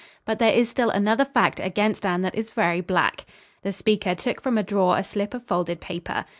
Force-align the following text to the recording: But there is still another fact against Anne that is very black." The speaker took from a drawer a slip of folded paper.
But 0.25 0.39
there 0.39 0.51
is 0.51 0.67
still 0.67 0.89
another 0.89 1.25
fact 1.25 1.59
against 1.59 2.07
Anne 2.07 2.23
that 2.23 2.33
is 2.33 2.49
very 2.49 2.81
black." 2.81 3.23
The 3.61 3.71
speaker 3.71 4.15
took 4.15 4.41
from 4.41 4.57
a 4.57 4.63
drawer 4.63 4.97
a 4.97 5.03
slip 5.03 5.35
of 5.35 5.43
folded 5.45 5.79
paper. 5.79 6.25